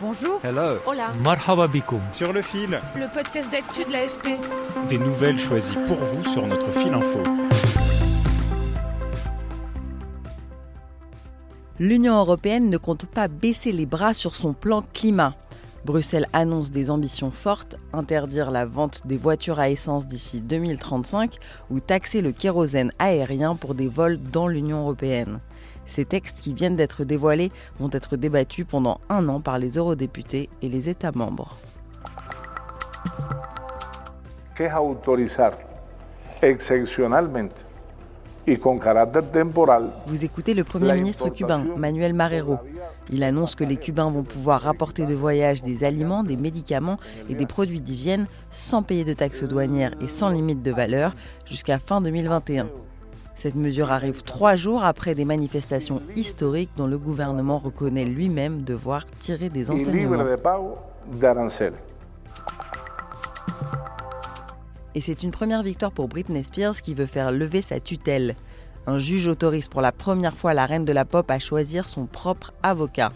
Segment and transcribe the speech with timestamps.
[0.00, 0.40] Bonjour.
[0.42, 0.78] Hello.
[0.86, 1.12] Hola.
[1.22, 2.00] Marhaba bikoum.
[2.12, 4.28] Sur le fil, Le podcast d'actu de l'AFP.
[4.88, 7.20] des nouvelles choisies pour vous sur notre fil info.
[11.78, 15.34] L'Union européenne ne compte pas baisser les bras sur son plan climat.
[15.86, 21.36] Bruxelles annonce des ambitions fortes, interdire la vente des voitures à essence d'ici 2035
[21.70, 25.40] ou taxer le kérosène aérien pour des vols dans l'Union européenne.
[25.90, 30.48] Ces textes qui viennent d'être dévoilés vont être débattus pendant un an par les eurodéputés
[30.62, 31.56] et les États membres.
[34.54, 35.52] que autorizar
[39.32, 42.58] temporal Vous écoutez le Premier ministre cubain, Manuel Marrero.
[43.10, 46.98] Il annonce que les Cubains vont pouvoir rapporter de voyage des aliments, des médicaments
[47.28, 51.80] et des produits d'hygiène sans payer de taxes douanières et sans limite de valeur jusqu'à
[51.80, 52.68] fin 2021.
[53.40, 59.06] Cette mesure arrive trois jours après des manifestations historiques dont le gouvernement reconnaît lui-même devoir
[59.18, 60.22] tirer des enseignements.
[64.94, 68.36] Et c'est une première victoire pour Britney Spears qui veut faire lever sa tutelle.
[68.86, 72.04] Un juge autorise pour la première fois la reine de la pop à choisir son
[72.04, 73.10] propre avocat.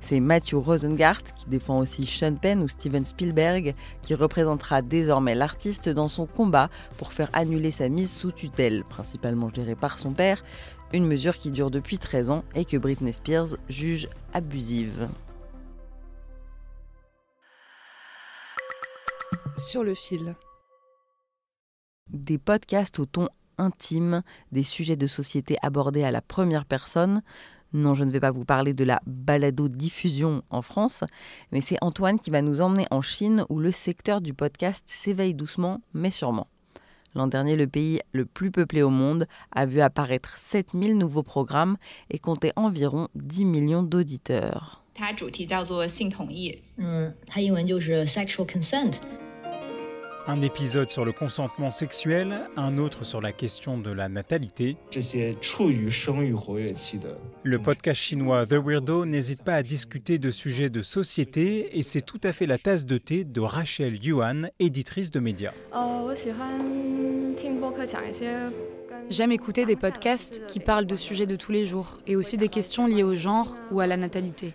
[0.00, 5.88] C'est Matthew Rosengart, qui défend aussi Sean Penn ou Steven Spielberg, qui représentera désormais l'artiste
[5.88, 10.44] dans son combat pour faire annuler sa mise sous tutelle, principalement gérée par son père,
[10.92, 15.08] une mesure qui dure depuis 13 ans et que Britney Spears juge abusive.
[19.58, 20.34] Sur le fil.
[22.08, 23.28] des podcasts au ton
[23.58, 24.22] intime,
[24.52, 27.22] des sujets de société abordés à la première personne.
[27.72, 31.04] Non, je ne vais pas vous parler de la balado-diffusion en France,
[31.52, 35.34] mais c'est Antoine qui va nous emmener en Chine où le secteur du podcast s'éveille
[35.34, 36.46] doucement mais sûrement.
[37.14, 41.76] L'an dernier, le pays le plus peuplé au monde a vu apparaître 7000 nouveaux programmes
[42.10, 44.82] et comptait environ 10 millions d'auditeurs.
[48.46, 49.00] Consent
[50.30, 54.76] un épisode sur le consentement sexuel, un autre sur la question de la natalité.
[57.42, 62.02] Le podcast chinois The Weirdo n'hésite pas à discuter de sujets de société et c'est
[62.02, 65.54] tout à fait la tasse de thé de Rachel Yuan, éditrice de médias.
[69.08, 72.48] J'aime écouter des podcasts qui parlent de sujets de tous les jours et aussi des
[72.48, 74.52] questions liées au genre ou à la natalité.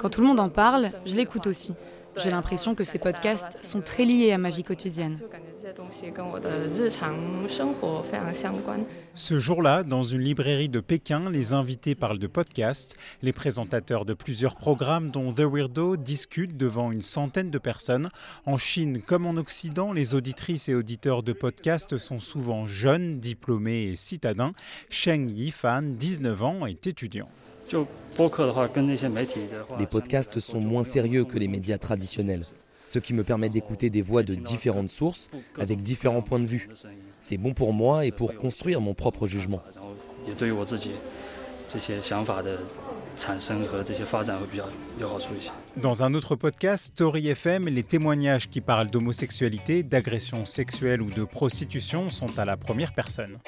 [0.00, 1.74] Quand tout le monde en parle, je l'écoute aussi.
[2.16, 5.18] J'ai l'impression que ces podcasts sont très liés à ma vie quotidienne.
[9.14, 12.96] Ce jour-là, dans une librairie de Pékin, les invités parlent de podcasts.
[13.22, 18.10] Les présentateurs de plusieurs programmes, dont The Weirdo, discutent devant une centaine de personnes.
[18.46, 23.84] En Chine comme en Occident, les auditrices et auditeurs de podcasts sont souvent jeunes, diplômés
[23.84, 24.52] et citadins.
[24.90, 27.28] Sheng Yifan, 19 ans, est étudiant.
[29.78, 32.44] Les podcasts sont moins sérieux que les médias traditionnels,
[32.86, 36.68] ce qui me permet d'écouter des voix de différentes sources avec différents points de vue.
[37.20, 39.62] C'est bon pour moi et pour construire mon propre jugement.
[45.76, 51.24] Dans un autre podcast, Story FM, les témoignages qui parlent d'homosexualité, d'agression sexuelle ou de
[51.24, 53.38] prostitution sont à la première personne.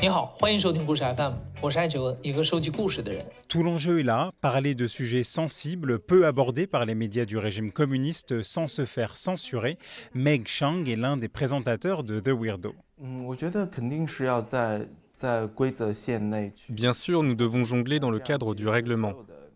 [0.00, 3.24] 你好，欢迎收听故事 FM，我是艾哲，一个收集故事的人。
[3.48, 7.72] Tout l'enjeu est là, parler de sujets sensibles, peu abordés par les médias du régime
[7.72, 9.78] communiste sans se faire censurer.
[10.12, 12.74] Meg Chang est l'un des présentateurs de The Weirdo.
[12.98, 16.72] 嗯，我觉得肯定是要在在规则线内去。
[16.74, 19.14] Bien sûr, nous devons jongler dans le cadre du règlement.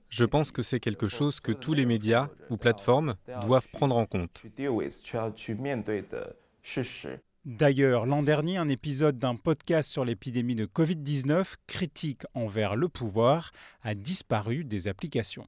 [0.08, 4.06] Je pense que c'est quelque chose que tous les médias ou plateformes doivent prendre en
[4.06, 4.40] compte.
[4.40, 7.20] 去 deal with 需要去面对的事实。
[7.45, 13.51] D'ailleurs, l'an dernier, un épisode d'un podcast sur l'épidémie de Covid-19, critique envers le pouvoir,
[13.83, 15.45] a disparu des applications.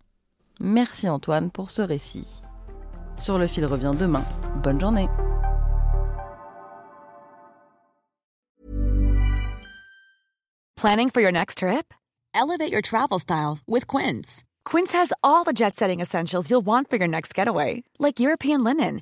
[0.60, 2.42] Merci Antoine pour ce récit.
[3.18, 4.24] Sur le fil revient demain.
[4.62, 5.08] Bonne journée.
[10.76, 11.94] Planning for your next trip?
[12.34, 14.44] Elevate your travel style with Quince.
[14.66, 18.64] Quince has all the jet setting essentials you'll want for your next getaway, like European
[18.66, 19.02] linen,